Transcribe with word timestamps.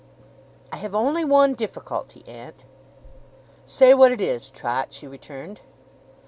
'I 0.71 0.77
have 0.77 0.95
only 0.95 1.23
one 1.23 1.53
difficulty, 1.53 2.23
aunt.' 2.27 2.65
'Say 3.67 3.93
what 3.93 4.11
it 4.11 4.19
is, 4.19 4.49
Trot,' 4.49 4.93
she 4.93 5.05
returned. 5.05 5.61